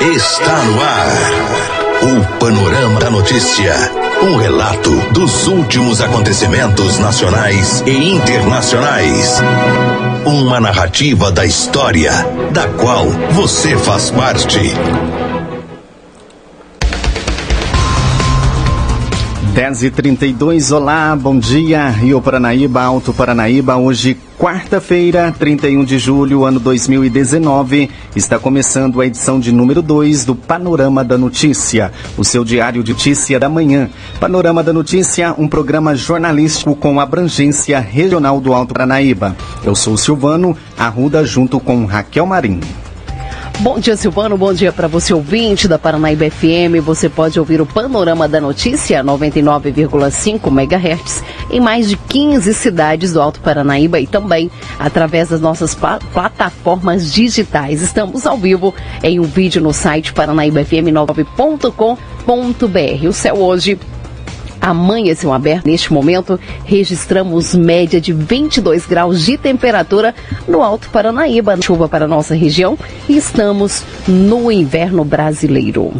[0.00, 1.56] está no ar.
[2.02, 3.74] O Panorama da Notícia.
[4.22, 9.40] Um relato dos últimos acontecimentos nacionais e internacionais.
[10.24, 12.12] Uma narrativa da história,
[12.52, 14.74] da qual você faz parte.
[19.56, 26.44] 10 e 32 olá, bom dia, Rio Paranaíba, Alto Paranaíba, hoje quarta-feira, 31 de julho,
[26.44, 32.44] ano 2019, está começando a edição de número 2 do Panorama da Notícia, o seu
[32.44, 33.88] diário de notícia da manhã.
[34.20, 39.34] Panorama da Notícia, um programa jornalístico com abrangência regional do Alto Paranaíba.
[39.64, 42.60] Eu sou Silvano Arruda, junto com Raquel Marim.
[43.60, 44.36] Bom dia, Silvano.
[44.36, 46.84] Bom dia para você, ouvinte da Paranaíba FM.
[46.84, 53.20] Você pode ouvir o Panorama da Notícia 99,5 MHz em mais de 15 cidades do
[53.20, 57.80] Alto Paranaíba e também através das nossas plataformas digitais.
[57.80, 63.08] Estamos ao vivo em um vídeo no site paranaíbafm9.com.br.
[63.08, 63.80] O céu hoje
[64.66, 65.64] amanheceu aberto.
[65.64, 70.12] Neste momento, registramos média de 22 graus de temperatura
[70.48, 71.56] no Alto Paranaíba.
[71.62, 72.76] Chuva para nossa região
[73.08, 75.92] e estamos no inverno brasileiro.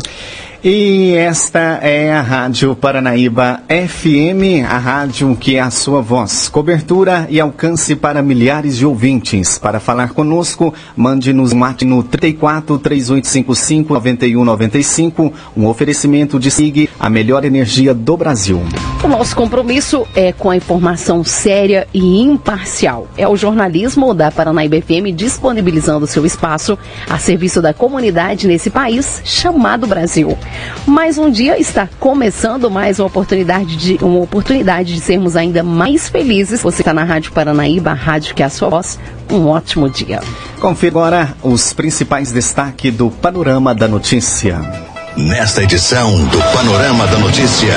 [0.69, 6.49] E esta é a Rádio Paranaíba FM, a rádio que é a sua voz.
[6.49, 9.59] Cobertura e alcance para milhares de ouvintes.
[9.59, 17.09] Para falar conosco, mande-nos um mate no 34 3855 9195, um oferecimento de SIG, a
[17.09, 18.61] melhor energia do Brasil.
[19.05, 23.07] O nosso compromisso é com a informação séria e imparcial.
[23.17, 26.77] É o jornalismo da Paranaíba FM disponibilizando seu espaço
[27.09, 30.37] a serviço da comunidade nesse país chamado Brasil.
[30.87, 36.09] Mais um dia está começando mais uma oportunidade de uma oportunidade de sermos ainda mais
[36.09, 36.63] felizes.
[36.63, 38.99] Você está na Rádio Paranaíba, a rádio que é a sua voz.
[39.31, 40.21] Um ótimo dia.
[40.61, 44.61] Confira agora os principais destaques do Panorama da Notícia.
[45.17, 47.75] Nesta edição do Panorama da Notícia,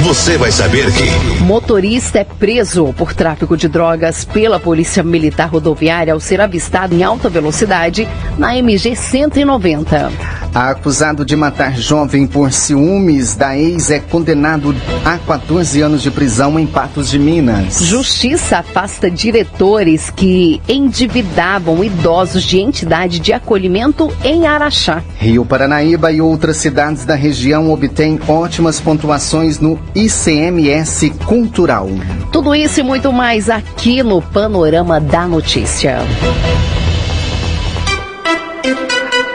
[0.00, 1.42] você vai saber que.
[1.42, 7.02] Motorista é preso por tráfico de drogas pela Polícia Militar Rodoviária ao ser avistado em
[7.02, 8.08] alta velocidade
[8.38, 10.41] na MG 190.
[10.54, 16.58] Acusado de matar jovem por ciúmes da ex é condenado a 14 anos de prisão
[16.58, 17.80] em Patos de Minas.
[17.82, 25.02] Justiça afasta diretores que endividavam idosos de entidade de acolhimento em Araxá.
[25.18, 31.88] Rio Paranaíba e outras cidades da região obtêm ótimas pontuações no ICMS Cultural.
[32.30, 36.00] Tudo isso e muito mais aqui no Panorama da Notícia.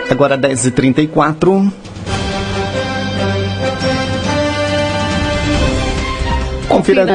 [0.09, 1.71] Agora 10h34.
[6.67, 7.05] Confira,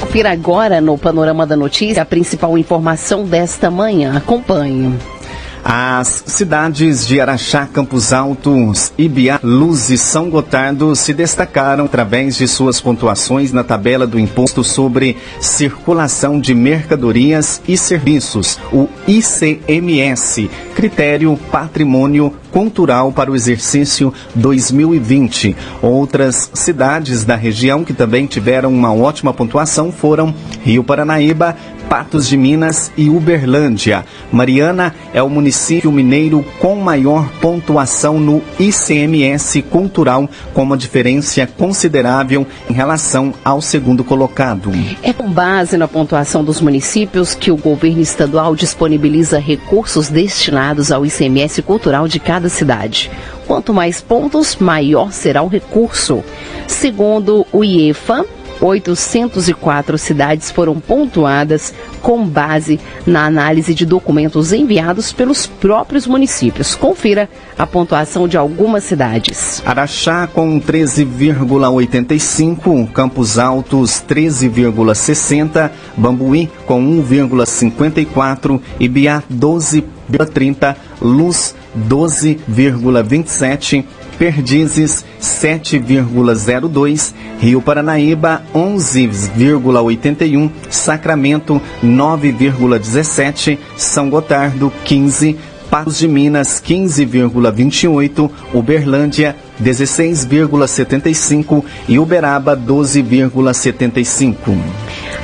[0.00, 4.16] confira agora no Panorama da Notícia a principal informação desta manhã.
[4.16, 4.98] Acompanhe.
[5.66, 12.46] As cidades de Araxá, Campos Altos, Ibiá, Luz e São Gotardo se destacaram através de
[12.46, 21.34] suas pontuações na tabela do Imposto sobre Circulação de Mercadorias e Serviços, o ICMS, critério
[21.50, 25.56] patrimônio cultural para o exercício 2020.
[25.82, 30.32] Outras cidades da região que também tiveram uma ótima pontuação foram
[30.62, 31.56] Rio Paranaíba,
[31.88, 34.04] Patos de Minas e Uberlândia.
[34.32, 42.46] Mariana é o município mineiro com maior pontuação no ICMS cultural, com uma diferença considerável
[42.70, 44.70] em relação ao segundo colocado.
[45.02, 51.04] É com base na pontuação dos municípios que o governo estadual disponibiliza recursos destinados ao
[51.04, 53.10] ICMS cultural de cada cidade.
[53.46, 56.22] Quanto mais pontos, maior será o recurso.
[56.66, 58.24] Segundo o IEFA,
[58.60, 66.74] 804 cidades foram pontuadas com base na análise de documentos enviados pelos próprios municípios.
[66.74, 67.28] Confira
[67.58, 69.62] a pontuação de algumas cidades.
[69.66, 83.84] Araxá com 13,85, Campos Altos 13,60, Bambuí com 1,54, Ibiá 12,30, Luz 12,27,
[84.18, 95.36] Perdizes 7,02, Rio Paranaíba 11,81, Sacramento 9,17, São Gotardo 15,
[95.68, 104.56] Patos de Minas 15,28, Uberlândia 16,75 e Uberaba 12,75.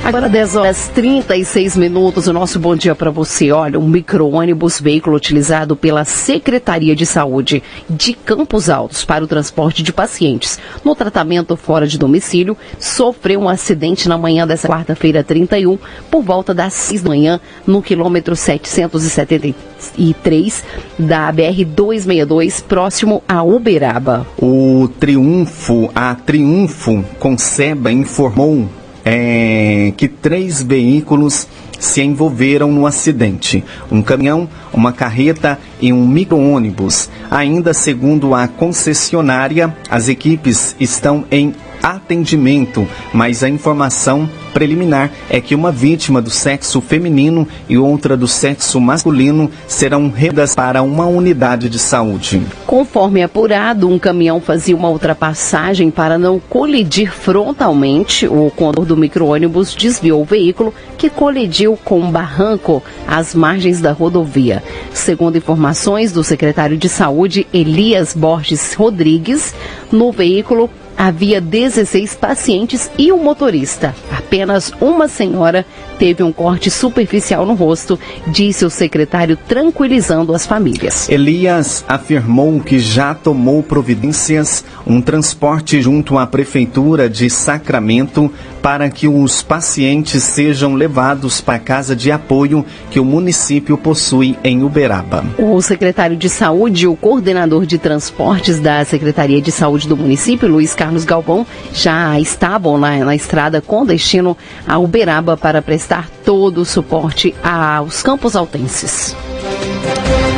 [0.03, 3.51] Agora 10 horas 36 minutos, o nosso bom dia para você.
[3.51, 9.83] Olha, um micro-ônibus, veículo utilizado pela Secretaria de Saúde de Campos Altos para o transporte
[9.83, 15.77] de pacientes no tratamento fora de domicílio, sofreu um acidente na manhã dessa quarta-feira 31,
[16.09, 20.63] por volta das 6 da manhã, no quilômetro 773
[20.97, 24.25] da BR-262, próximo a Uberaba.
[24.41, 31.47] O Triunfo, a Triunfo Conceba informou é, que três veículos
[31.79, 37.09] se envolveram no acidente: um caminhão, uma carreta e um micro-ônibus.
[37.29, 45.55] Ainda segundo a concessionária, as equipes estão em atendimento, mas a informação preliminar é que
[45.55, 51.69] uma vítima do sexo feminino e outra do sexo masculino serão redas para uma unidade
[51.69, 52.41] de saúde.
[52.67, 58.27] Conforme apurado, um caminhão fazia uma ultrapassagem para não colidir frontalmente.
[58.27, 63.91] O condutor do micro-ônibus desviou o veículo, que colidiu com um barranco às margens da
[63.91, 64.63] rodovia.
[64.93, 69.53] Segundo informações do secretário de Saúde, Elias Borges Rodrigues,
[69.91, 73.95] no veículo havia 16 pacientes e um motorista.
[74.11, 75.65] Apenas uma senhora
[75.97, 81.09] teve um corte superficial no rosto, disse o secretário, tranquilizando as famílias.
[81.09, 89.07] Elias afirmou que já tomou providências, um transporte junto à Prefeitura de Sacramento para que
[89.07, 95.23] os pacientes sejam levados para a casa de apoio que o município possui em Uberaba.
[95.37, 100.47] O secretário de Saúde e o coordenador de transportes da Secretaria de Saúde do município,
[100.47, 104.37] Luiz Carlos Galvão, já estavam na, na estrada com destino
[104.67, 109.15] a Uberaba para prestar todo o suporte aos campos altenses.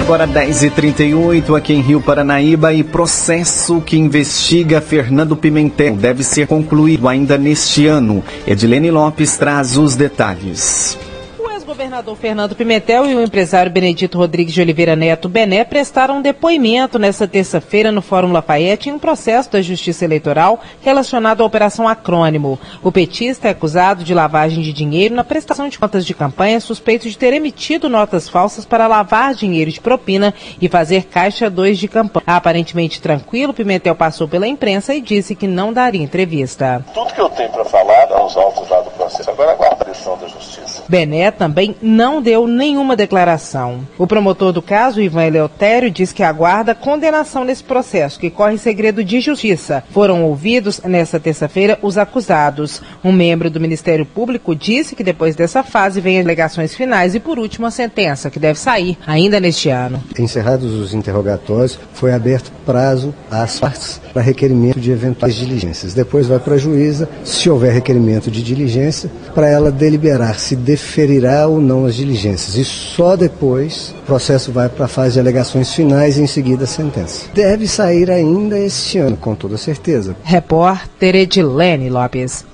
[0.03, 7.07] Agora 10h38 aqui em Rio Paranaíba e processo que investiga Fernando Pimentel deve ser concluído
[7.07, 8.21] ainda neste ano.
[8.45, 10.97] Edilene Lopes traz os detalhes
[11.73, 17.27] governador Fernando Pimentel e o empresário Benedito Rodrigues de Oliveira Neto Bené prestaram depoimento nesta
[17.27, 22.59] terça-feira no Fórum Lafayette em um processo da Justiça Eleitoral relacionado à Operação Acrônimo.
[22.83, 27.09] O petista é acusado de lavagem de dinheiro na prestação de contas de campanha, suspeito
[27.09, 30.31] de ter emitido notas falsas para lavar dinheiro de propina
[30.61, 32.23] e fazer caixa 2 de campanha.
[32.27, 36.85] Aparentemente tranquilo, Pimentel passou pela imprensa e disse que não daria entrevista.
[36.93, 40.27] Tudo que eu tenho para falar aos autos lá do processo, agora aguarda decisão da
[40.27, 40.83] Justiça.
[40.89, 43.87] Bené também não deu nenhuma declaração.
[43.97, 49.03] O promotor do caso, Ivan Eleutério, diz que aguarda condenação nesse processo, que corre segredo
[49.03, 49.83] de justiça.
[49.91, 52.81] Foram ouvidos nesta terça-feira os acusados.
[53.03, 57.19] Um membro do Ministério Público disse que depois dessa fase vem as alegações finais e,
[57.19, 60.03] por último, a sentença, que deve sair ainda neste ano.
[60.17, 65.93] Encerrados os interrogatórios, foi aberto prazo às partes para requerimento de eventuais diligências.
[65.93, 71.45] Depois vai para a juíza, se houver requerimento de diligência, para ela deliberar se deferirá
[71.47, 72.55] ou não as diligências.
[72.55, 76.63] E só depois o processo vai para a fase de alegações finais e em seguida
[76.63, 77.25] a sentença.
[77.33, 80.15] Deve sair ainda este ano, com toda certeza.
[80.23, 82.45] Repórter Edilene Lopes.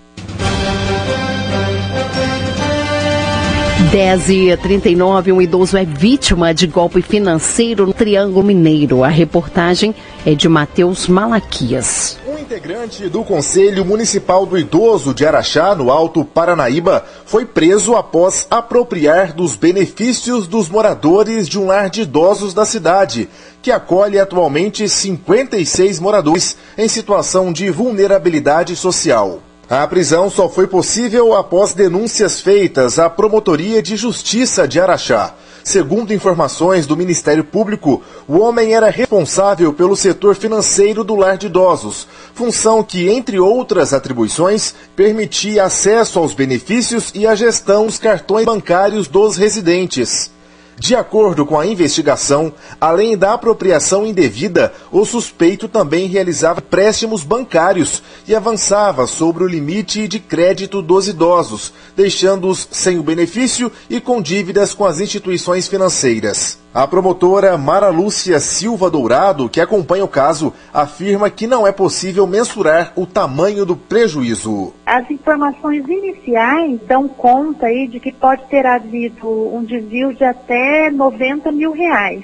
[3.91, 9.03] 10 e 39, um idoso é vítima de golpe financeiro no Triângulo Mineiro.
[9.03, 9.95] A reportagem
[10.25, 12.18] é de Matheus Malaquias.
[12.39, 19.33] Integrante do Conselho Municipal do Idoso de Araxá, no Alto Paranaíba, foi preso após apropriar
[19.33, 23.29] dos benefícios dos moradores de um lar de idosos da cidade,
[23.61, 29.41] que acolhe atualmente 56 moradores em situação de vulnerabilidade social.
[29.69, 35.35] A prisão só foi possível após denúncias feitas à Promotoria de Justiça de Araxá.
[35.63, 41.45] Segundo informações do Ministério Público, o homem era responsável pelo setor financeiro do lar de
[41.45, 48.45] idosos, função que, entre outras atribuições, permitia acesso aos benefícios e a gestão dos cartões
[48.45, 50.31] bancários dos residentes.
[50.79, 58.01] De acordo com a investigação, além da apropriação indevida, o suspeito também realizava préstimos bancários
[58.25, 64.21] e avançava sobre o limite de crédito dos idosos, deixando-os sem o benefício e com
[64.21, 66.57] dívidas com as instituições financeiras.
[66.71, 72.27] A promotora Mara Lúcia Silva Dourado, que acompanha o caso, afirma que não é possível
[72.27, 74.71] mensurar o tamanho do prejuízo.
[74.85, 80.91] As informações iniciais dão conta aí de que pode ter havido um desvio de até
[80.91, 82.23] 90 mil reais.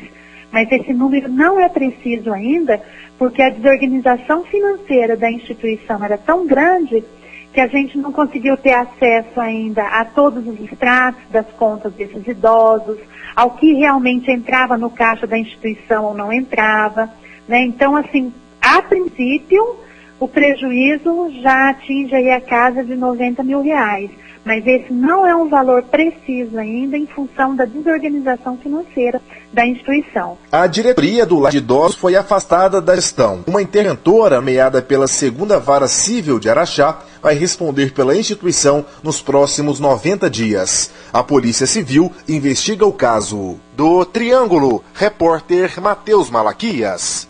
[0.51, 2.79] Mas esse número não é preciso ainda,
[3.17, 7.03] porque a desorganização financeira da instituição era tão grande
[7.51, 12.27] que a gente não conseguiu ter acesso ainda a todos os extratos das contas desses
[12.27, 12.99] idosos,
[13.35, 17.09] ao que realmente entrava no caixa da instituição ou não entrava.
[17.47, 17.61] Né?
[17.61, 19.77] Então, assim, a princípio,
[20.19, 24.09] o prejuízo já atinge aí a casa de 90 mil reais.
[24.45, 29.19] Mas esse não é um valor preciso ainda em função da desorganização financeira
[29.51, 30.37] da instituição.
[30.51, 33.43] A diretoria do Lar de Idosos foi afastada da gestão.
[33.47, 39.79] Uma interventora, meada pela segunda vara civil de Araxá, vai responder pela instituição nos próximos
[39.79, 40.91] 90 dias.
[41.11, 43.59] A Polícia Civil investiga o caso.
[43.75, 47.27] Do Triângulo, repórter Matheus Malaquias.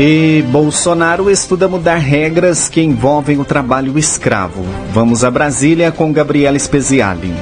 [0.00, 4.62] E Bolsonaro estuda mudar regras que envolvem o trabalho escravo.
[4.92, 7.34] Vamos a Brasília com Gabriela Speziali.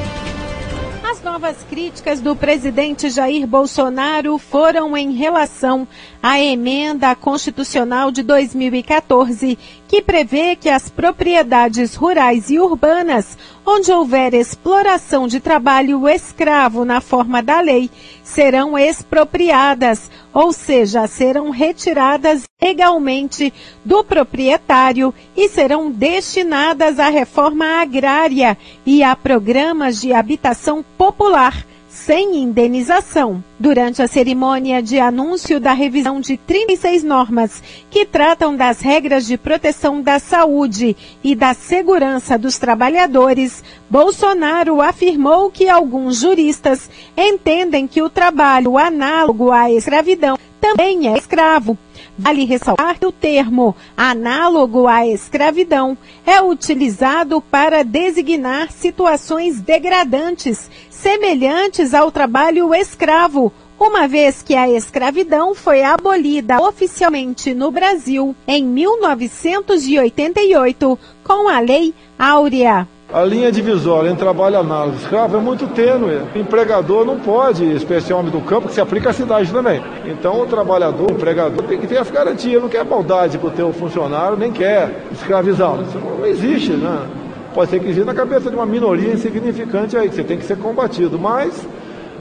[1.05, 5.87] As novas críticas do presidente Jair Bolsonaro foram em relação
[6.23, 14.35] à emenda constitucional de 2014, que prevê que as propriedades rurais e urbanas, onde houver
[14.35, 17.91] exploração de trabalho escravo na forma da lei,
[18.23, 23.53] serão expropriadas, ou seja, serão retiradas legalmente
[23.85, 31.65] do proprietário e serão destinadas à reforma agrária e a programas de habitação popular
[31.97, 33.43] sem indenização.
[33.59, 39.39] Durante a cerimônia de anúncio da revisão de 36 normas que tratam das regras de
[39.39, 48.03] proteção da saúde e da segurança dos trabalhadores, Bolsonaro afirmou que alguns juristas entendem que
[48.03, 51.79] o trabalho análogo à escravidão também é escravo.
[52.19, 61.93] Vale ressaltar que o termo análogo à escravidão é utilizado para designar situações degradantes, semelhantes
[61.93, 70.99] ao trabalho escravo, uma vez que a escravidão foi abolida oficialmente no Brasil em 1988
[71.23, 72.89] com a Lei Áurea.
[73.13, 74.57] A linha divisória entre trabalho
[74.93, 76.23] e escravo é muito tênue.
[76.35, 79.81] O empregador não pode, especial homem do campo, que se aplica à cidade também.
[80.05, 83.51] Então o trabalhador, o empregador, tem que ter as garantias, não quer maldade para o
[83.53, 85.83] teu funcionário, nem quer escravizá-lo.
[85.83, 87.07] Isso não existe, né?
[87.55, 90.45] Pode ser que exista na cabeça de uma minoria insignificante aí, que você tem que
[90.45, 91.17] ser combatido.
[91.17, 91.65] Mas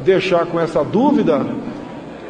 [0.03, 1.43] deixar com essa dúvida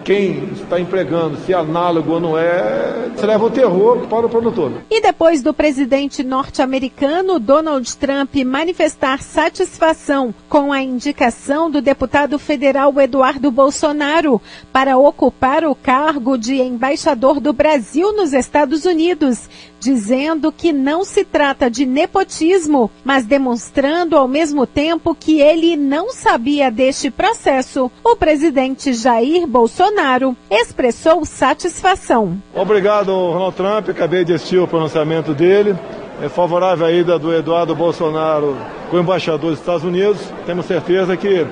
[0.05, 4.71] quem está empregando, se é análogo ou não é, leva o terror para o produtor.
[4.89, 12.93] E depois do presidente norte-americano Donald Trump manifestar satisfação com a indicação do deputado federal
[13.01, 14.39] Eduardo Bolsonaro
[14.71, 19.49] para ocupar o cargo de embaixador do Brasil nos Estados Unidos,
[19.85, 26.11] dizendo que não se trata de nepotismo, mas demonstrando ao mesmo tempo que ele não
[26.11, 27.91] sabia deste processo.
[28.03, 32.41] O presidente Jair Bolsonaro expressou satisfação.
[32.55, 33.89] Obrigado, Ronald Trump.
[33.89, 35.75] Acabei de assistir o pronunciamento dele.
[36.19, 38.57] É favorável à ida do Eduardo Bolsonaro
[38.89, 40.19] como embaixador dos Estados Unidos.
[40.47, 41.45] Temos certeza que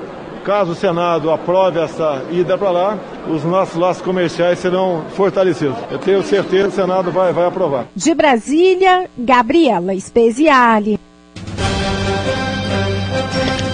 [0.43, 5.77] Caso o Senado aprove essa ida para lá, os nossos laços comerciais serão fortalecidos.
[5.89, 7.85] Eu tenho certeza que o Senado vai, vai aprovar.
[7.95, 10.99] De Brasília, Gabriela Speziale.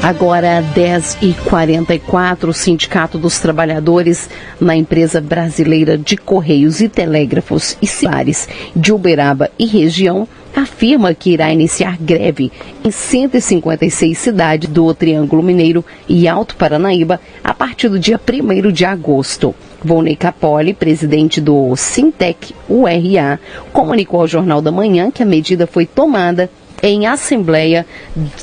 [0.02, 8.48] Agora, 10h44, o Sindicato dos Trabalhadores na empresa brasileira de Correios e Telégrafos e Cilares
[8.74, 10.28] de Uberaba e região
[10.60, 12.52] afirma que irá iniciar greve
[12.84, 18.86] em 156 cidades do Triângulo Mineiro e Alto Paranaíba a partir do dia 1 de
[18.86, 19.56] agosto.
[19.84, 23.40] Volney Capoli, presidente do Sintec URA,
[23.72, 26.50] comunicou ao Jornal da Manhã que a medida foi tomada
[26.82, 27.86] em assembleia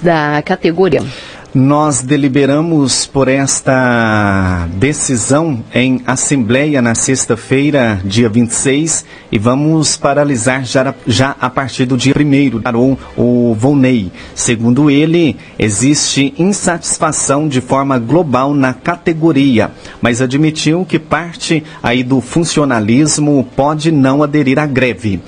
[0.02, 1.02] da categoria.
[1.56, 10.94] Nós deliberamos por esta decisão em assembleia na sexta-feira, dia 26, e vamos paralisar já,
[11.06, 14.12] já a partir do dia 1 parou o Volney.
[14.34, 19.70] Segundo ele, existe insatisfação de forma global na categoria,
[20.02, 25.22] mas admitiu que parte aí do funcionalismo pode não aderir à greve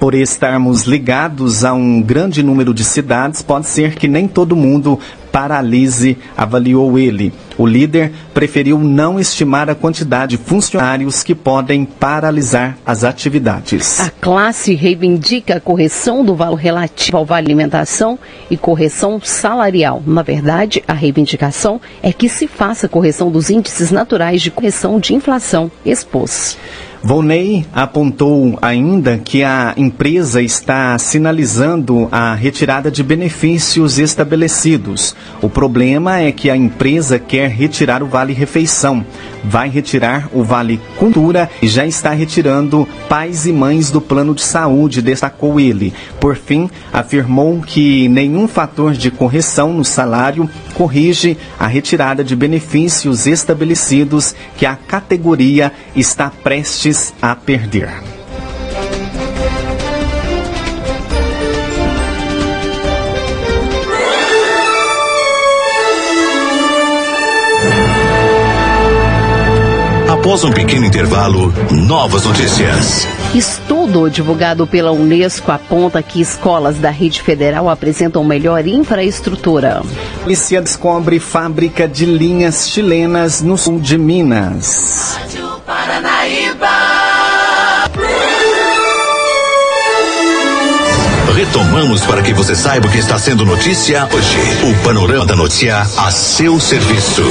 [0.00, 4.98] por estarmos ligados a um grande número de cidades, pode ser que nem todo mundo
[5.30, 7.32] paralise, avaliou ele.
[7.58, 14.00] O líder preferiu não estimar a quantidade de funcionários que podem paralisar as atividades.
[14.00, 18.18] A classe reivindica a correção do valor relativo ao vale alimentação
[18.50, 20.02] e correção salarial.
[20.06, 25.14] Na verdade, a reivindicação é que se faça correção dos índices naturais de correção de
[25.14, 26.56] inflação, expôs.
[27.02, 35.16] Volney apontou ainda que a empresa está sinalizando a retirada de benefícios estabelecidos.
[35.42, 39.04] O problema é que a empresa quer retirar o Vale Refeição,
[39.42, 44.42] vai retirar o Vale Cultura e já está retirando pais e mães do plano de
[44.42, 45.94] saúde, destacou ele.
[46.20, 53.26] Por fim, afirmou que nenhum fator de correção no salário corrige a retirada de benefícios
[53.26, 58.19] estabelecidos que a categoria está prestes a perder.
[70.20, 73.08] Após um pequeno intervalo, novas notícias.
[73.34, 79.80] Estudo divulgado pela Unesco aponta que escolas da rede federal apresentam melhor infraestrutura.
[80.22, 85.18] Polícia descobre fábrica de linhas chilenas no sul de Minas.
[91.34, 94.38] Retomamos para que você saiba o que está sendo notícia hoje.
[94.70, 97.24] O Panorama da Notícia a seu serviço.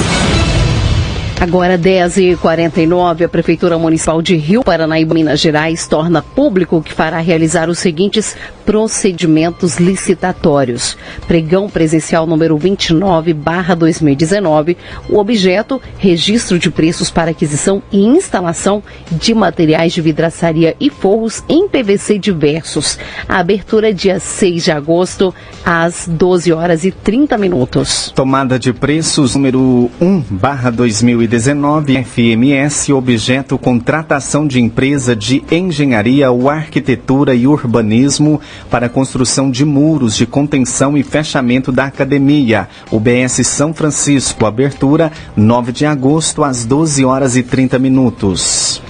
[1.42, 7.70] Agora 10h49, a Prefeitura Municipal de Rio Paranaíba, Minas Gerais, torna público que fará realizar
[7.70, 10.98] os seguintes procedimentos licitatórios.
[11.28, 14.76] Pregão presencial número 29, barra 2019.
[15.10, 21.42] O objeto, registro de preços para aquisição e instalação de materiais de vidraçaria e forros
[21.48, 23.00] em PVC diversos.
[23.30, 25.34] A abertura dia 6 de agosto,
[25.66, 28.12] às 12 horas e 30 minutos.
[28.14, 31.29] Tomada de preços número 1, barra 2019.
[31.30, 40.16] 2019, FMS, objeto contratação de empresa de engenharia arquitetura e urbanismo para construção de muros
[40.16, 42.68] de contenção e fechamento da academia.
[42.92, 48.82] UBS São Francisco, abertura 9 de agosto às 12 horas e 30 minutos.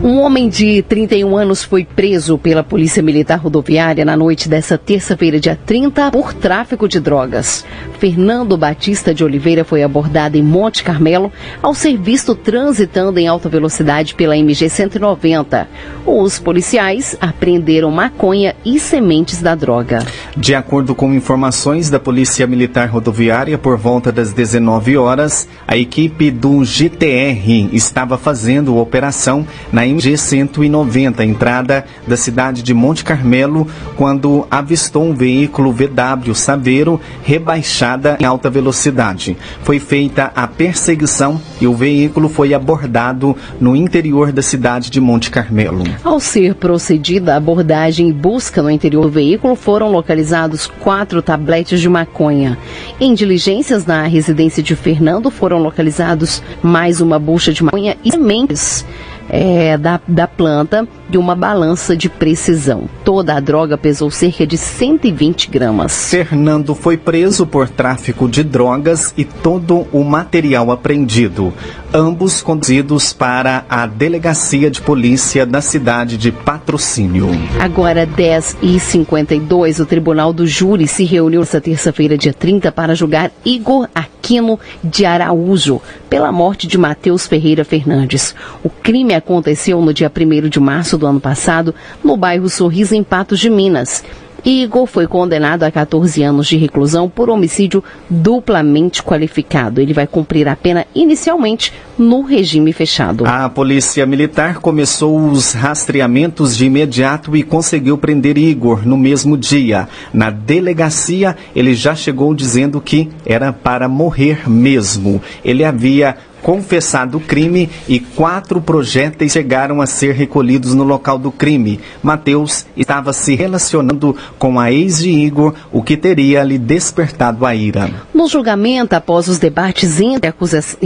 [0.03, 5.39] Um homem de 31 anos foi preso pela Polícia Militar Rodoviária na noite dessa terça-feira,
[5.39, 7.65] dia 30, por tráfico de drogas.
[7.97, 11.31] Fernando Batista de Oliveira foi abordado em Monte Carmelo
[11.63, 15.67] ao ser visto transitando em alta velocidade pela MG 190.
[16.05, 20.05] Os policiais apreenderam maconha e sementes da droga.
[20.37, 26.29] De acordo com informações da Polícia Militar Rodoviária, por volta das 19 horas, a equipe
[26.29, 34.45] do GTR estava fazendo operação na MG 190, entrada da cidade de Monte Carmelo, quando
[34.51, 39.37] avistou um veículo VW Saveiro rebaixada em alta velocidade.
[39.63, 45.31] Foi feita a perseguição e o veículo foi abordado no interior da cidade de Monte
[45.31, 45.83] Carmelo.
[46.03, 51.79] Ao ser procedida a abordagem e busca no interior do veículo, foram localizados quatro tabletes
[51.79, 52.57] de maconha.
[52.99, 58.85] Em diligências na residência de Fernando, foram localizados mais uma bucha de maconha e sementes
[59.29, 62.89] é, da, da planta de uma balança de precisão.
[63.03, 66.09] Toda a droga pesou cerca de 120 gramas.
[66.09, 71.53] Fernando foi preso por tráfico de drogas e todo o material apreendido.
[71.93, 77.29] Ambos conduzidos para a delegacia de polícia da cidade de Patrocínio.
[77.61, 82.93] Agora, 10 e 52 o Tribunal do Júri se reuniu esta terça-feira, dia 30, para
[82.93, 88.35] julgar Igor Aquino de Araújo pela morte de Matheus Ferreira Fernandes.
[88.61, 91.73] O crime aconteceu no dia 1 de março do ano passado,
[92.03, 94.03] no bairro Sorriso, em Patos de Minas.
[94.45, 99.81] Igor foi condenado a 14 anos de reclusão por homicídio duplamente qualificado.
[99.81, 103.25] Ele vai cumprir a pena inicialmente no regime fechado.
[103.25, 109.87] A Polícia Militar começou os rastreamentos de imediato e conseguiu prender Igor no mesmo dia.
[110.13, 115.21] Na delegacia, ele já chegou dizendo que era para morrer mesmo.
[115.43, 116.15] Ele havia
[116.47, 121.81] confessado o crime e quatro projéteis chegaram a ser recolhidos no local do crime.
[122.01, 127.53] Mateus estava se relacionando com a ex de Igor, o que teria lhe despertado a
[127.53, 127.91] ira.
[128.13, 130.31] No julgamento, após os debates entre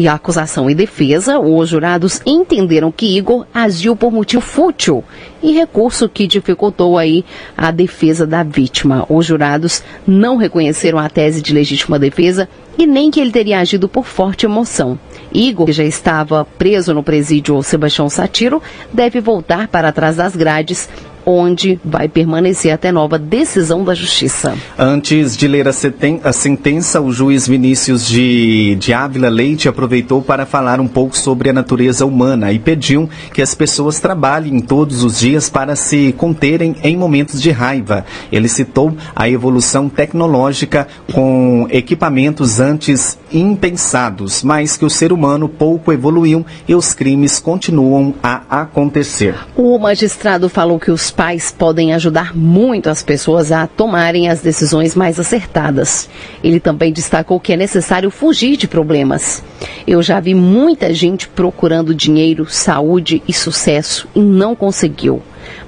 [0.10, 5.04] acusação e defesa, os jurados entenderam que Igor agiu por motivo fútil
[5.44, 7.24] e recurso que dificultou aí
[7.56, 9.06] a defesa da vítima.
[9.08, 13.88] Os jurados não reconheceram a tese de legítima defesa e nem que ele teria agido
[13.88, 14.98] por forte emoção.
[15.34, 20.90] Igor, que já estava preso no presídio Sebastião Satiro, deve voltar para trás das grades
[21.26, 24.56] onde vai permanecer até nova decisão da Justiça.
[24.78, 25.72] Antes de ler a,
[26.24, 31.50] a, sentença, o juiz Vinícius de, de Ávila Leite aproveitou para falar um pouco sobre
[31.50, 36.76] a natureza humana e pediu que as pessoas trabalhem todos os dias para se conterem
[36.84, 38.06] em momentos de raiva.
[38.32, 45.92] Ele citou a evolução tecnológica com equipamentos antes impensados, mas que o ser humano pouco
[45.92, 49.36] evoluiu e os crimes continuam a acontecer.
[49.56, 54.40] O magistrado falou que os os pais podem ajudar muito as pessoas a tomarem as
[54.40, 56.10] decisões mais acertadas.
[56.42, 59.44] Ele também destacou que é necessário fugir de problemas.
[59.86, 65.22] Eu já vi muita gente procurando dinheiro, saúde e sucesso e não conseguiu.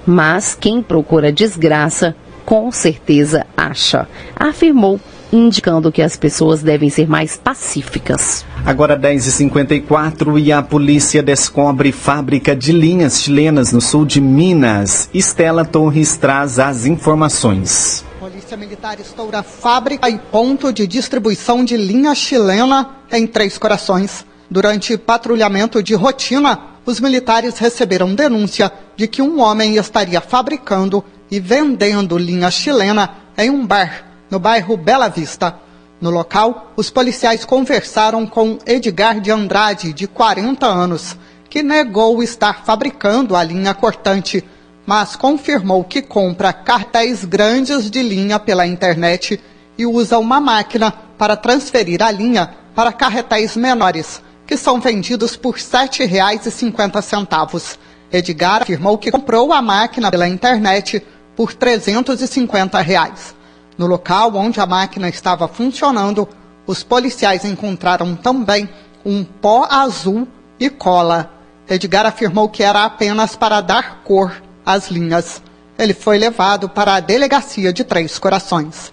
[0.06, 4.98] Mas quem procura desgraça, com certeza acha, afirmou
[5.30, 8.46] indicando que as pessoas devem ser mais pacíficas.
[8.66, 15.10] Agora 10h54 e a polícia descobre fábrica de linhas chilenas no sul de Minas.
[15.14, 18.06] Estela Torres traz as informações.
[18.22, 24.26] Polícia Militar estoura fábrica e ponto de distribuição de linha chilena em Três Corações.
[24.50, 31.38] Durante patrulhamento de rotina, os militares receberam denúncia de que um homem estaria fabricando e
[31.38, 35.63] vendendo linha chilena em um bar no bairro Bela Vista.
[36.04, 41.16] No local, os policiais conversaram com Edgar de Andrade, de 40 anos,
[41.50, 44.44] que negou estar fabricando a linha cortante,
[44.86, 49.40] mas confirmou que compra cartéis grandes de linha pela internet
[49.78, 55.56] e usa uma máquina para transferir a linha para carretéis menores, que são vendidos por
[55.56, 57.78] R$ 7,50.
[58.12, 61.02] Edgar afirmou que comprou a máquina pela internet
[61.34, 63.34] por 350 reais.
[63.78, 66.28] No local onde a máquina estava funcionando,
[66.66, 68.70] os policiais encontraram também
[69.06, 70.28] um pó azul
[70.60, 71.32] e cola.
[71.68, 75.42] Edgar afirmou que era apenas para dar cor às linhas.
[75.78, 78.92] Ele foi levado para a delegacia de Três Corações.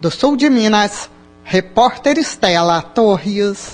[0.00, 1.10] Do sul de Minas,
[1.42, 3.72] repórter Estela Torres.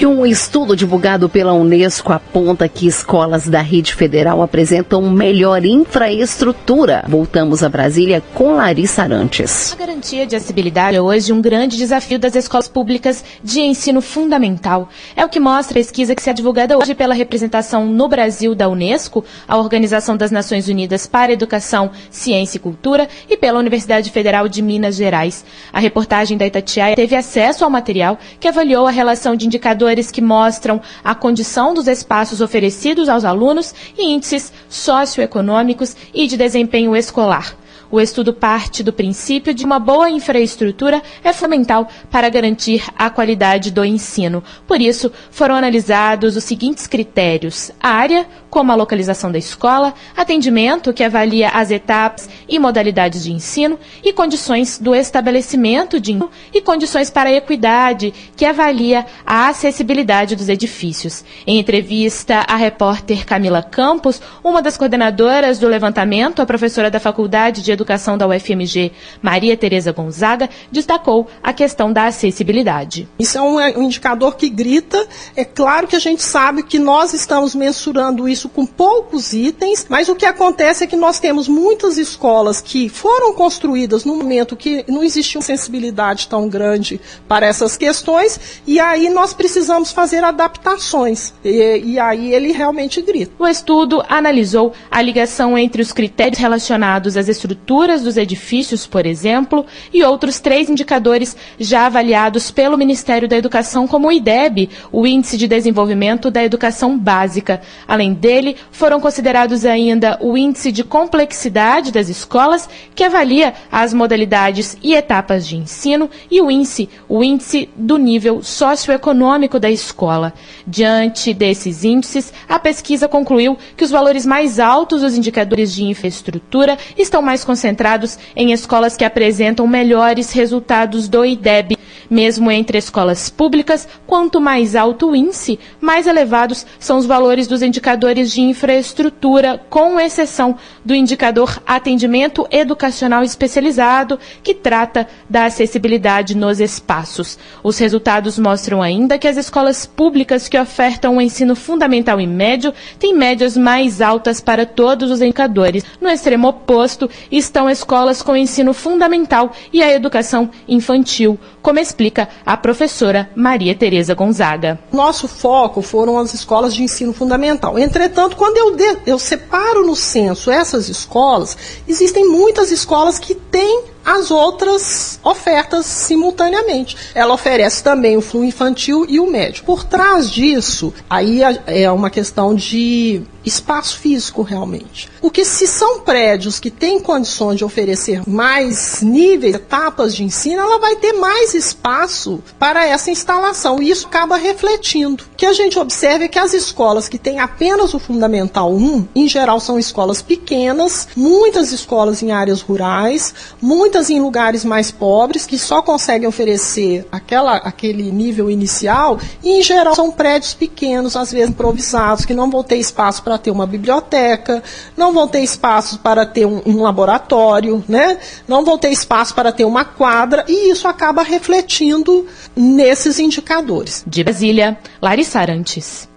[0.00, 7.04] E um estudo divulgado pela Unesco aponta que escolas da rede federal apresentam melhor infraestrutura.
[7.08, 9.72] Voltamos a Brasília com Larissa Arantes.
[9.72, 14.88] A garantia de acessibilidade é hoje um grande desafio das escolas públicas de ensino fundamental.
[15.16, 18.54] É o que mostra a pesquisa que se é divulgada hoje pela representação no Brasil
[18.54, 24.12] da Unesco, a Organização das Nações Unidas para Educação, Ciência e Cultura, e pela Universidade
[24.12, 25.44] Federal de Minas Gerais.
[25.72, 30.10] A reportagem da Itatiaia teve acesso ao material que avaliou a relação de indicadores indicadores
[30.10, 36.94] que mostram a condição dos espaços oferecidos aos alunos e índices socioeconômicos e de desempenho
[36.94, 37.56] escolar.
[37.90, 43.70] O estudo parte do princípio de uma boa infraestrutura é fundamental para garantir a qualidade
[43.70, 44.44] do ensino.
[44.66, 51.02] Por isso, foram analisados os seguintes critérios: área, como a localização da escola, atendimento, que
[51.02, 57.08] avalia as etapas e modalidades de ensino, e condições do estabelecimento de ensino, e condições
[57.08, 61.24] para a equidade, que avalia a acessibilidade dos edifícios.
[61.46, 67.62] Em entrevista à repórter Camila Campos, uma das coordenadoras do levantamento, a professora da Faculdade
[67.62, 68.90] de Educação da UFMG,
[69.22, 73.08] Maria Tereza Gonzaga, destacou a questão da acessibilidade.
[73.18, 75.06] Isso é um indicador que grita.
[75.36, 80.08] É claro que a gente sabe que nós estamos mensurando isso com poucos itens, mas
[80.08, 84.84] o que acontece é que nós temos muitas escolas que foram construídas no momento que
[84.88, 91.32] não existia uma sensibilidade tão grande para essas questões, e aí nós precisamos fazer adaptações.
[91.44, 93.32] E, e aí ele realmente grita.
[93.38, 99.04] O estudo analisou a ligação entre os critérios relacionados às estruturas estruturas dos edifícios, por
[99.04, 105.06] exemplo, e outros três indicadores já avaliados pelo Ministério da Educação, como o IDEB, o
[105.06, 107.60] Índice de Desenvolvimento da Educação Básica.
[107.86, 114.78] Além dele, foram considerados ainda o Índice de Complexidade das Escolas, que avalia as modalidades
[114.82, 120.32] e etapas de ensino, e o Índice, o Índice do Nível Socioeconômico da Escola.
[120.66, 126.78] Diante desses índices, a pesquisa concluiu que os valores mais altos dos indicadores de infraestrutura
[126.96, 131.76] estão mais concentrados concentrados em escolas que apresentam melhores resultados do IDEB.
[132.10, 137.60] Mesmo entre escolas públicas, quanto mais alto o índice, mais elevados são os valores dos
[137.60, 146.60] indicadores de infraestrutura, com exceção do indicador Atendimento Educacional Especializado, que trata da acessibilidade nos
[146.60, 147.38] espaços.
[147.62, 152.72] Os resultados mostram ainda que as escolas públicas que ofertam o ensino fundamental e médio
[152.98, 155.84] têm médias mais altas para todos os indicadores.
[156.00, 157.10] No extremo oposto,
[157.48, 164.14] estão escolas com ensino fundamental e a educação infantil, como explica a professora Maria Tereza
[164.14, 164.78] Gonzaga.
[164.92, 167.78] Nosso foco foram as escolas de ensino fundamental.
[167.78, 171.56] Entretanto, quando eu, de, eu separo no censo essas escolas,
[171.88, 176.96] existem muitas escolas que têm as outras ofertas simultaneamente.
[177.14, 179.64] Ela oferece também o flu infantil e o médio.
[179.64, 185.10] Por trás disso, aí é uma questão de espaço físico realmente.
[185.20, 190.78] Porque se são prédios que têm condições de oferecer mais níveis, etapas de ensino, ela
[190.78, 193.82] vai ter mais espaço para essa instalação.
[193.82, 195.24] E isso acaba refletindo.
[195.24, 199.08] O que a gente observa é que as escolas que têm apenas o Fundamental 1,
[199.14, 205.44] em geral são escolas pequenas, muitas escolas em áreas rurais, muitas em lugares mais pobres,
[205.44, 211.32] que só conseguem oferecer aquela, aquele nível inicial, e em geral são prédios pequenos, às
[211.32, 214.62] vezes improvisados, que não vão ter espaço para ter uma biblioteca,
[214.96, 218.18] não vão ter espaço para ter um, um laboratório, né?
[218.46, 224.04] não vão ter espaço para ter uma quadra, e isso acaba refletindo nesses indicadores.
[224.06, 226.08] De Brasília, Larissa Arantes.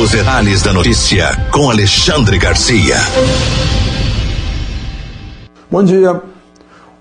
[0.00, 2.96] Os detalhes da notícia com Alexandre Garcia.
[5.70, 6.22] Bom dia.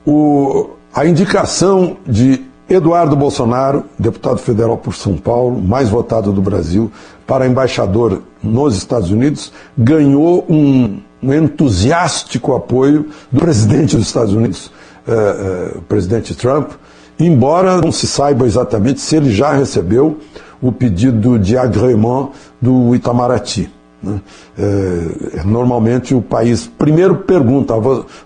[0.06, 6.89] O, a indicação de Eduardo Bolsonaro, deputado federal por São Paulo, mais votado do Brasil,
[7.28, 14.71] para embaixador nos Estados Unidos, ganhou um, um entusiástico apoio do presidente dos Estados Unidos,
[15.08, 16.71] eh, eh, o presidente Trump,
[17.19, 20.19] embora não se saiba exatamente se ele já recebeu
[20.62, 23.69] o pedido de agrément do Itamaraty.
[24.04, 24.22] Né?
[24.60, 27.74] É, normalmente o país primeiro pergunta: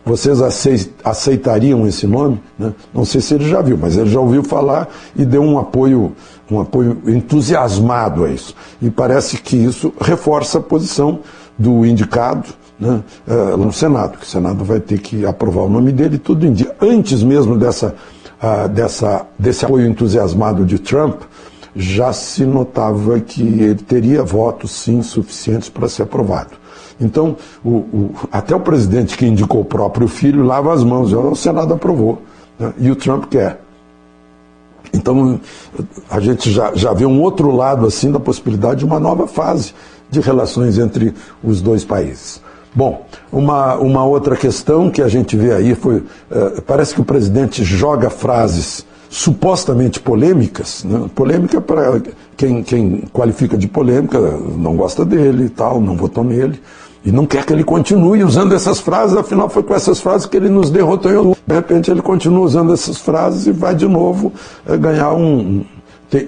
[0.04, 0.42] vocês
[1.04, 2.42] aceitariam esse nome?
[2.58, 2.74] Né?
[2.94, 6.13] Não sei se ele já viu, mas ele já ouviu falar e deu um apoio,
[6.50, 8.56] um apoio entusiasmado a isso.
[8.82, 11.20] E parece que isso reforça a posição
[11.58, 15.92] do indicado né, é, no Senado, que o Senado vai ter que aprovar o nome
[15.92, 16.76] dele, tudo indica.
[16.82, 17.96] Antes mesmo dessa,
[18.42, 21.22] uh, dessa, desse apoio entusiasmado de Trump,
[21.78, 26.52] já se notava que ele teria votos, sim, suficientes para ser aprovado.
[27.00, 31.36] Então, o, o, até o presidente que indicou o próprio filho lava as mãos, o
[31.36, 32.22] Senado aprovou,
[32.60, 32.74] né?
[32.80, 33.62] e o Trump quer.
[34.92, 35.40] Então,
[36.10, 39.74] a gente já, já vê um outro lado assim da possibilidade de uma nova fase
[40.10, 41.13] de relações entre
[41.44, 42.42] os dois países.
[42.74, 47.06] Bom, uma, uma outra questão que a gente vê aí foi: uh, parece que o
[47.06, 51.10] presidente joga frases supostamente polêmicas, né?
[51.15, 52.02] polêmica para
[52.36, 56.60] quem, quem qualifica de polêmica não gosta dele e tal, não votou nele
[57.08, 60.36] e não quer que ele continue usando essas frases, afinal foi com essas frases que
[60.36, 61.38] ele nos derrotou.
[61.48, 64.34] De repente ele continua usando essas frases e vai de novo
[64.67, 65.63] é, ganhar um.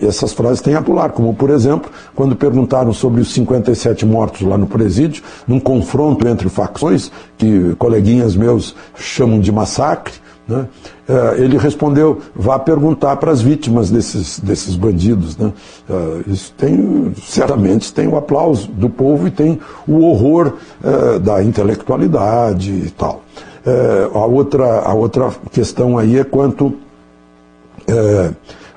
[0.02, 4.58] essas frases têm a pular, como por exemplo, quando perguntaram sobre os 57 mortos lá
[4.58, 10.14] no presídio, num confronto entre facções, que coleguinhas meus chamam de massacre,
[10.50, 10.68] né?
[11.08, 15.38] É, ele respondeu: vá perguntar para as vítimas desses, desses bandidos.
[15.38, 15.54] Né?
[15.90, 21.44] É, isso tem, certamente, tem o aplauso do povo e tem o horror é, da
[21.44, 23.22] intelectualidade e tal.
[24.14, 26.74] a, outra, a outra questão aí é quanto,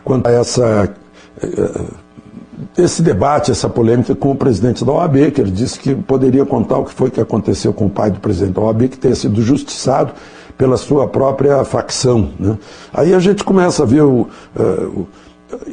[0.04, 0.92] quanto a essa
[2.76, 6.78] esse debate, essa polêmica com o presidente da OAB, que ele disse que poderia contar
[6.78, 9.42] o que foi que aconteceu com o pai do presidente da OAB, que tenha sido
[9.42, 10.12] justiçado
[10.56, 12.30] pela sua própria facção.
[12.38, 12.58] Né?
[12.92, 15.06] Aí a gente começa a ver o, uh,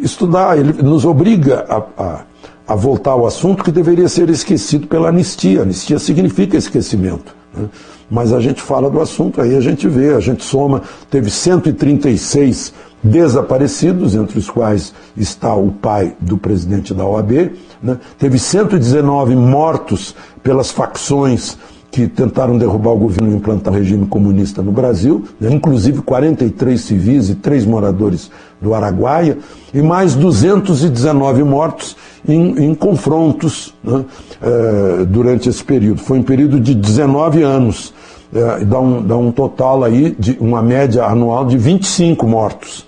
[0.02, 2.22] estudar, ele nos obriga a, a,
[2.68, 5.62] a, voltar ao assunto que deveria ser esquecido pela anistia.
[5.62, 7.36] Anistia significa esquecimento.
[7.56, 7.68] Né?
[8.10, 12.74] Mas a gente fala do assunto, aí a gente vê, a gente soma, teve 136
[13.04, 17.98] desaparecidos, entre os quais está o pai do presidente da OAB, né?
[18.18, 21.58] teve 119 mortos pelas facções
[21.92, 25.52] que tentaram derrubar o governo e implantar o regime comunista no Brasil, né?
[25.52, 28.30] inclusive 43 civis e 3 moradores
[28.62, 29.38] do Araguaia,
[29.74, 31.96] e mais 219 mortos
[32.28, 34.06] em, em confrontos né?
[34.42, 36.00] é, durante esse período.
[36.02, 37.94] Foi um período de 19 anos,
[38.34, 42.86] é, dá, um, dá um total aí de uma média anual de 25 mortos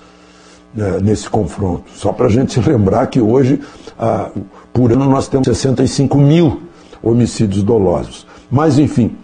[0.77, 1.85] é, nesse confronto.
[1.95, 3.59] Só para a gente lembrar que hoje,
[3.97, 4.29] ah,
[4.71, 6.61] por ano, nós temos 65 mil
[7.01, 8.29] homicídios dolosos.
[8.51, 9.15] Mas, enfim,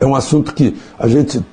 [0.00, 1.44] é um assunto que a gente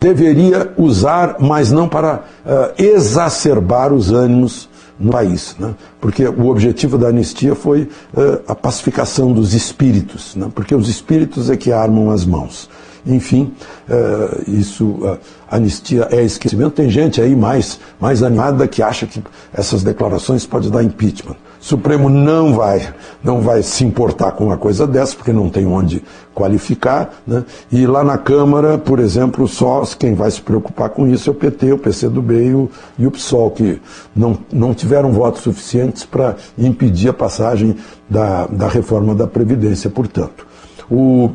[0.00, 5.74] deveria usar, mas não para uh, exacerbar os ânimos no país, né?
[6.00, 10.50] porque o objetivo da anistia foi uh, a pacificação dos espíritos, né?
[10.54, 12.68] porque os espíritos é que armam as mãos.
[13.04, 13.52] Enfim,
[13.88, 15.18] uh, isso,
[15.50, 16.70] anistia é esquecimento.
[16.70, 21.36] Tem gente aí mais, mais animada que acha que essas declarações podem dar impeachment.
[21.62, 25.64] O Supremo não vai, não vai se importar com uma coisa dessa, porque não tem
[25.64, 26.02] onde
[26.34, 27.22] qualificar.
[27.24, 27.44] Né?
[27.70, 31.34] E lá na Câmara, por exemplo, só quem vai se preocupar com isso é o
[31.36, 33.80] PT, o PCdoB e o, e o PSOL, que
[34.14, 37.76] não, não tiveram votos suficientes para impedir a passagem
[38.10, 40.44] da, da reforma da Previdência, portanto.
[40.90, 41.30] O,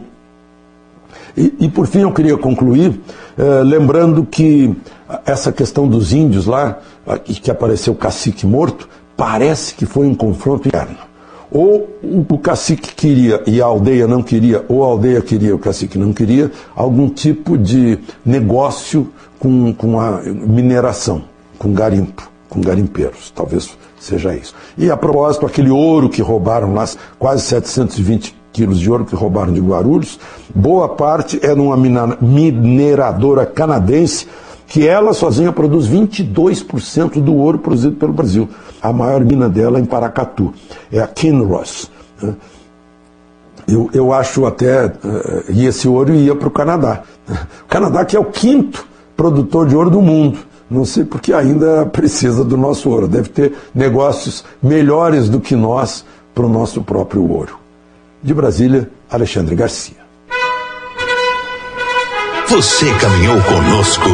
[1.38, 3.00] E, e por fim eu queria concluir
[3.38, 4.76] eh, lembrando que
[5.24, 6.80] essa questão dos índios lá,
[7.24, 10.98] que apareceu o cacique morto, parece que foi um confronto interno.
[11.52, 15.60] Ou o cacique queria e a aldeia não queria, ou a aldeia queria e o
[15.60, 21.24] cacique não queria, algum tipo de negócio com, com a mineração,
[21.58, 23.32] com garimpo, com garimpeiros.
[23.34, 24.54] Talvez seja isso.
[24.78, 26.86] E a propósito, aquele ouro que roubaram lá,
[27.18, 30.20] quase 720 quilos de ouro que roubaram de Guarulhos,
[30.54, 34.28] boa parte é numa mineradora canadense
[34.66, 38.50] que ela sozinha produz 22% do ouro produzido pelo Brasil.
[38.82, 40.52] A maior mina dela é em Paracatu,
[40.92, 41.92] é a Kinross.
[42.20, 42.34] Né?
[43.68, 47.04] Eu, eu acho até, eh, e esse ouro ia para o Canadá.
[47.64, 50.40] O Canadá que é o quinto produtor de ouro do mundo.
[50.70, 53.08] Não sei porque ainda precisa do nosso ouro.
[53.08, 57.67] Deve ter negócios melhores do que nós para o nosso próprio ouro.
[58.28, 59.96] De Brasília, Alexandre Garcia.
[62.50, 64.10] Você caminhou conosco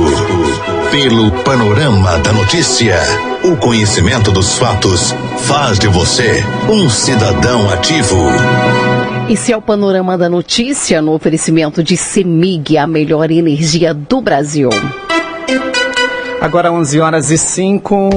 [0.91, 2.95] pelo panorama da notícia.
[3.43, 5.15] O conhecimento dos fatos
[5.47, 8.19] faz de você um cidadão ativo.
[9.28, 14.69] Esse é o panorama da notícia no oferecimento de Semig, a melhor energia do Brasil.
[16.39, 18.10] Agora 11 horas e 5.